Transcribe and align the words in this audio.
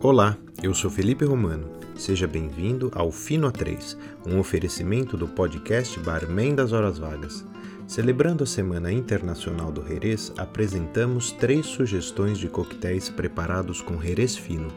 Olá, 0.00 0.38
eu 0.62 0.72
sou 0.72 0.88
Felipe 0.90 1.24
Romano. 1.24 1.68
Seja 1.94 2.26
bem-vindo 2.26 2.90
ao 2.94 3.12
Fino 3.12 3.50
A3, 3.50 3.96
um 4.26 4.38
oferecimento 4.38 5.16
do 5.16 5.26
podcast 5.28 5.98
Barman 6.00 6.54
das 6.54 6.72
Horas 6.72 6.98
Vagas. 6.98 7.44
Celebrando 7.86 8.44
a 8.44 8.46
Semana 8.46 8.92
Internacional 8.92 9.72
do 9.72 9.82
Jerez, 9.86 10.32
apresentamos 10.36 11.32
três 11.32 11.66
sugestões 11.66 12.38
de 12.38 12.48
coquetéis 12.48 13.08
preparados 13.08 13.82
com 13.82 14.00
Jerez 14.00 14.36
fino, 14.36 14.68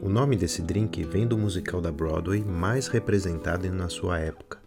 O 0.00 0.08
nome 0.08 0.34
desse 0.34 0.62
drink 0.62 1.04
vem 1.04 1.26
do 1.26 1.36
musical 1.36 1.82
da 1.82 1.92
Broadway 1.92 2.42
mais 2.42 2.88
representado 2.88 3.70
na 3.70 3.90
sua 3.90 4.18
época. 4.18 4.58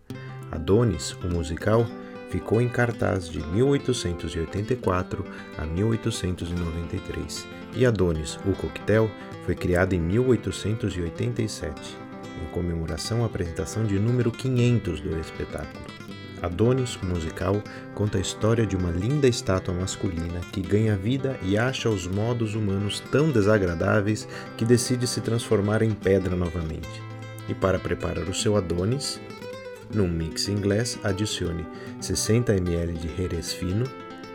Adonis, 0.52 1.14
o 1.24 1.28
musical, 1.28 1.88
ficou 2.30 2.62
em 2.62 2.70
cartaz 2.70 3.28
de 3.28 3.42
1884 3.48 5.26
a 5.58 5.66
1893 5.66 7.48
e 7.76 7.84
Adonis, 7.84 8.38
o 8.46 8.54
coquetel, 8.54 9.10
foi 9.44 9.56
criado 9.56 9.94
em 9.94 10.00
1887, 10.00 11.98
em 12.44 12.54
comemoração 12.54 13.24
à 13.24 13.26
apresentação 13.26 13.86
de 13.86 13.98
número 13.98 14.32
500 14.32 15.02
do 15.02 15.20
espetáculo. 15.20 16.11
Adonis, 16.42 16.96
o 16.96 17.06
musical, 17.06 17.62
conta 17.94 18.18
a 18.18 18.22
história 18.22 18.66
de 18.66 18.76
uma 18.76 18.90
linda 18.90 19.28
estátua 19.28 19.74
masculina 19.74 20.40
que 20.52 20.62
ganha 20.62 20.96
vida 20.96 21.38
e 21.44 21.58
acha 21.58 21.90
os 21.90 22.08
modos 22.08 22.56
humanos 22.56 23.00
tão 23.12 23.30
desagradáveis 23.30 24.28
que 24.58 24.66
decide 24.66 25.06
se 25.06 25.22
transformar 25.22 25.82
em 25.82 25.92
pedra 25.92 26.36
novamente. 26.36 26.90
E 27.48 27.54
para 27.54 27.78
preparar 27.78 28.28
o 28.28 28.34
seu 28.34 28.58
Adonis, 28.58 29.20
num 29.94 30.08
mix 30.08 30.48
inglês, 30.48 30.98
adicione 31.04 31.66
60 32.00 32.54
ml 32.56 32.94
de 32.94 33.16
Jerez 33.16 33.54
fino, 33.54 33.86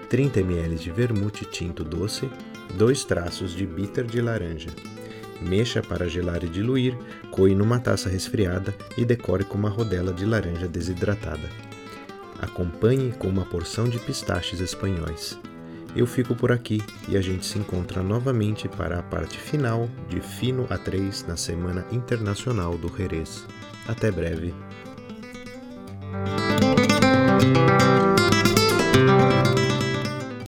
30 0.09 0.41
ml 0.41 0.77
de 0.77 0.91
vermute 0.91 1.45
tinto 1.45 1.83
doce, 1.83 2.31
dois 2.75 3.05
traços 3.05 3.53
de 3.53 3.67
bitter 3.67 4.05
de 4.05 4.21
laranja. 4.21 4.71
Mexa 5.41 5.83
para 5.83 6.09
gelar 6.09 6.45
e 6.45 6.49
diluir, 6.49 6.97
coe 7.31 7.55
numa 7.55 7.79
taça 7.79 8.09
resfriada 8.09 8.75
e 8.97 9.05
decore 9.05 9.45
com 9.45 9.59
uma 9.59 9.69
rodela 9.69 10.13
de 10.13 10.25
laranja 10.25 10.69
desidratada. 10.69 11.49
Acompanhe 12.41 13.13
com 13.13 13.29
uma 13.29 13.45
porção 13.45 13.89
de 13.89 13.99
pistaches 13.99 14.61
espanhóis. 14.61 15.39
Eu 15.95 16.07
fico 16.07 16.35
por 16.35 16.53
aqui 16.53 16.83
e 17.09 17.17
a 17.17 17.23
gente 17.23 17.47
se 17.47 17.59
encontra 17.59 18.03
novamente 18.03 18.69
para 18.69 18.99
a 18.99 19.03
parte 19.03 19.39
final 19.39 19.89
de 20.09 20.21
Fino 20.21 20.67
A3 20.69 21.27
na 21.27 21.37
Semana 21.37 21.87
Internacional 21.91 22.77
do 22.77 22.95
Jerez. 22.95 23.47
Até 23.89 24.11
breve. 24.11 24.55